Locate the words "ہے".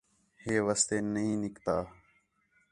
0.43-0.53